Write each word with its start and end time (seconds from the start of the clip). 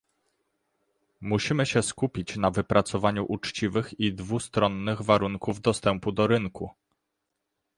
Musimy 1.21 1.65
się 1.65 1.81
skupić 1.83 2.37
na 2.37 2.51
wypracowaniu 2.51 3.25
uczciwych 3.31 3.99
i 3.99 4.13
dwustronnych 4.13 5.01
warunków 5.01 5.61
dostępu 5.61 6.11
do 6.11 6.27
rynku 6.27 6.69